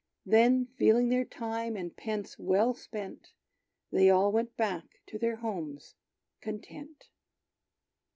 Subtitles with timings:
[0.25, 3.33] Then feeling their time and pence well spent,
[3.91, 5.93] They all went back to their homes
[6.41, 7.07] content.